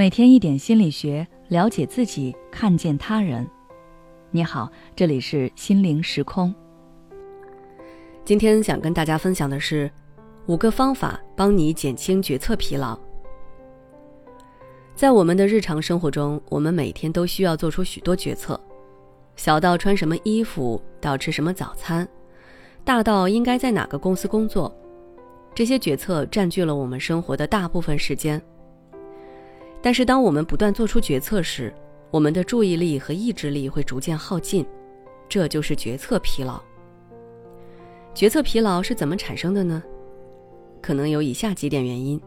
[0.00, 3.46] 每天一点心理学，了解自己，看见他人。
[4.30, 6.54] 你好，这里是心灵时空。
[8.24, 9.90] 今天想跟大家分享的是
[10.46, 12.98] 五个方法，帮你减轻决策疲劳。
[14.94, 18.58] 在我们的日常生活中，我们每天都需要做出许多决策，
[19.36, 22.08] 小到穿什么衣服，到吃什么早餐，
[22.84, 24.74] 大到应该在哪个公司工作，
[25.54, 28.40] 这些决策占据了我们生活的大部分时间。
[29.82, 31.72] 但是，当我们不断做出决策时，
[32.10, 34.66] 我们的注意力和意志力会逐渐耗尽，
[35.28, 36.60] 这就是决策疲劳。
[38.14, 39.82] 决策疲劳是怎么产生的呢？
[40.82, 42.20] 可能有以下几点原因：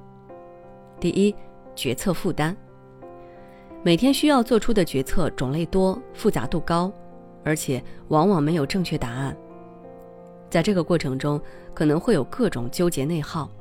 [1.00, 1.36] 第一，
[1.76, 2.56] 决策负担。
[3.84, 6.92] 每天需要做出的决策种类多、复杂度高，
[7.44, 9.36] 而且往往没有正确答案。
[10.50, 11.40] 在这个过程中，
[11.74, 13.52] 可能会有各种纠结内耗，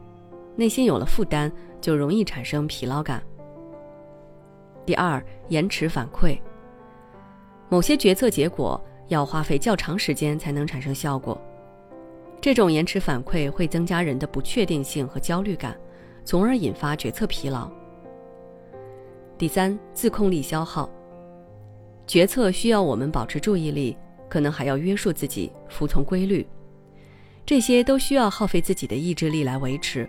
[0.55, 1.51] 内心有了负担，
[1.81, 3.23] 就容易产生疲劳感。
[4.85, 6.39] 第二，延迟反馈。
[7.69, 11.41] 某些决策结果要花费较长时间才能产生效果，
[12.41, 15.77] 这种延迟反馈会增加人的不确定性和焦虑感，
[16.25, 17.71] 从而引发决策疲劳。
[19.39, 20.91] 第三，自控力消耗。
[22.07, 23.97] 决策需要我们保持注意力，
[24.29, 26.47] 可能还要约束自己，服从规律，
[27.47, 30.09] 这些都需要耗费自己的意志力来维持。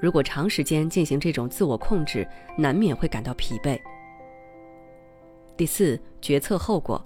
[0.00, 3.80] 如果长时间进行这种自我控制，难免会感到疲惫。
[5.56, 7.04] 第四，决策后果，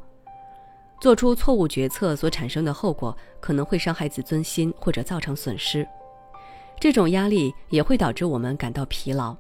[1.01, 5.89] 做出错误决策所产生的后果可能会伤害自尊心或者造成损失，
[6.79, 9.35] 这种压力也会导致我们感到疲劳。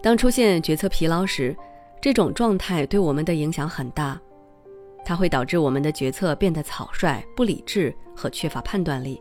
[0.00, 1.56] 当出现决策疲劳时，
[2.00, 4.20] 这种状态对我们的影响很大，
[5.04, 9.20] 它会导致我们的决策变得草率、不理智和缺乏判断力。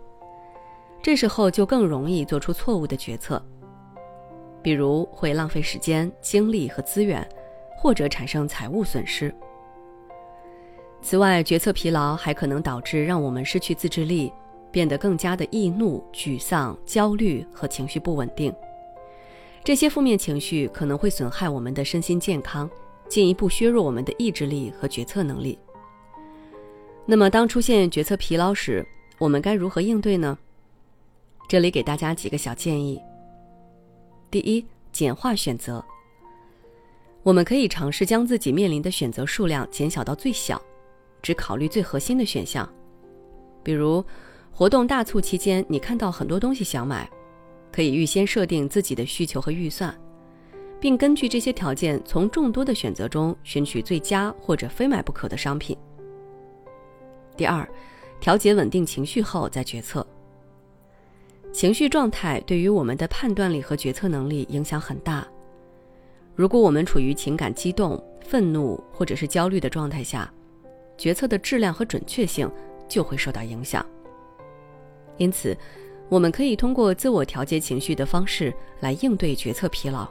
[1.03, 3.39] 这时候就更容易做出错误的决策，
[4.61, 7.27] 比如会浪费时间、精力和资源，
[7.77, 9.35] 或者产生财务损失。
[11.01, 14.31] 此外，决策疲劳还可能导致让我们失去自制力，
[14.71, 18.55] 变得更加的易怒、沮丧、焦虑和情绪不稳定。
[19.61, 22.69] 这些负面情绪可能会损害我们的身心健康，
[23.09, 25.59] 进一步削弱我们的意志力和决策能力。
[27.05, 28.85] 那么，当出现决策疲劳时，
[29.19, 30.37] 我们该如何应对呢？
[31.53, 32.99] 这里给大家几个小建议。
[34.31, 35.85] 第一，简化选择。
[37.21, 40.59] 我们可以尝试将自己面临的选择数量减小到最小，
[41.21, 42.67] 只考虑最核心的选项。
[43.61, 44.03] 比如，
[44.51, 47.07] 活动大促期间，你看到很多东西想买，
[47.71, 49.95] 可以预先设定自己的需求和预算，
[50.79, 55.77] 并根据这些条件，从众多的选择中选取最佳或者非买不可的商品。
[57.37, 57.69] 第二，
[58.19, 60.03] 调节稳定情绪后再决策。
[61.53, 65.25] 情绪状态对于我们的判断力和决策能力影响很大。
[66.35, 70.29] 如果我们处于情感激动、愤怒或者是焦虑的状态下，
[70.97, 72.51] 决策的质量和准确性
[72.89, 73.85] 就会受到影响。
[75.17, 75.55] 因此，
[76.09, 80.09] 我们可以通过自我调节情绪的方式来应对决策疲劳。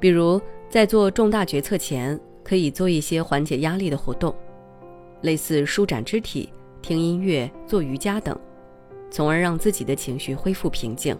[0.00, 0.40] 比如，
[0.70, 4.34] 在做重大决策前，可以做一些缓解压力的活动，
[5.20, 6.48] 类似舒展肢体、
[6.80, 8.34] 听音乐、做瑜伽等。
[9.10, 11.16] 从而让自己的情绪恢复平静。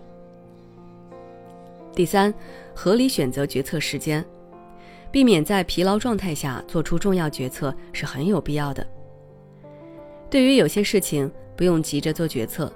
[1.94, 2.32] 第三，
[2.74, 4.24] 合理选择决策时间，
[5.10, 8.86] 避免在疲劳状态下做出重要决策是很有必要的。
[10.30, 12.72] 对于有些事情，不用急着做决策，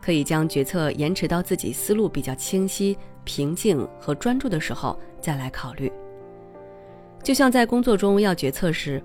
[0.00, 5.92] 可以将决策延迟到自己思路比较清晰、平静和专注的时候再来考虑。
[7.22, 9.02] 就像在工作中要决策时，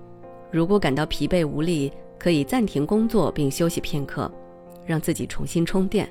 [0.50, 4.30] 如果感到疲惫无力，可以暂停工作并休息片刻。
[4.88, 6.10] 让自己重新充电，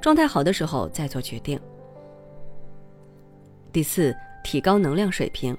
[0.00, 1.58] 状态好的时候再做决定。
[3.72, 4.14] 第四，
[4.44, 5.56] 提高能量水平，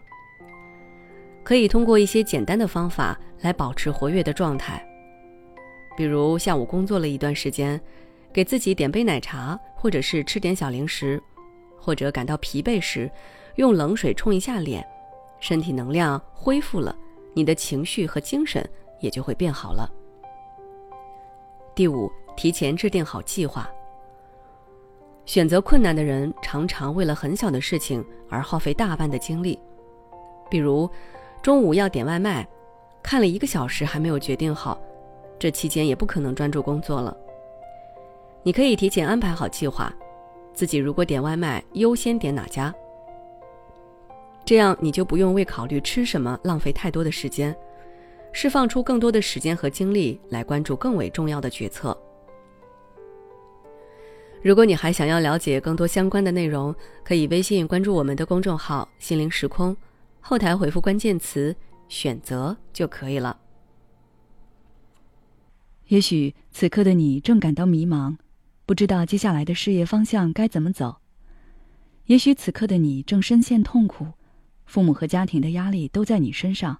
[1.44, 4.82] 可以通过一些简单的方法来保持活跃的状态，
[5.98, 7.78] 比如下午工作了一段时间，
[8.32, 11.22] 给自己点杯奶茶，或者是吃点小零食，
[11.78, 13.12] 或者感到疲惫时，
[13.56, 14.82] 用冷水冲一下脸，
[15.42, 16.96] 身体能量恢复了，
[17.34, 18.66] 你的情绪和精神
[19.02, 19.92] 也就会变好了。
[21.76, 23.70] 第五，提前制定好计划。
[25.26, 29.60] 选择困难的人常常为了很小的事情而耗费大半的精力，
[30.50, 30.90] 比如
[31.42, 32.48] 中午要点外卖，
[33.04, 34.80] 看了一个小时还没有决定好，
[35.38, 37.16] 这期间也不可能专注工作了。
[38.42, 39.94] 你可以提前安排好计划，
[40.54, 42.74] 自己如果点外卖，优先点哪家，
[44.46, 47.54] 这样你就不用为考虑吃什么浪费太多的时间。
[48.38, 51.98] 释放出更多的时间和精力来关注更为重要的决策。
[54.44, 59.76] 如果你还想要了解更多相关的内容，可以微信关注我们的公众号“心灵时空”，
[60.20, 61.56] 后台回复关键词
[61.88, 63.40] “选择”就可以了。
[65.88, 68.18] 也许此刻的你正感到迷茫，
[68.66, 71.00] 不知道接下来的事业方向该怎么走；
[72.08, 74.08] 也许此刻的你正深陷痛苦，
[74.66, 76.80] 父母和家庭的压力都在你身上，